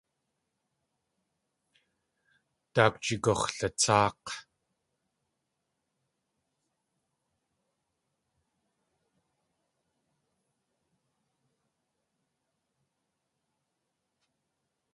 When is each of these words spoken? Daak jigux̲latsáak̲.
Daak 2.75 2.95
jigux̲latsáak̲. 3.05 4.27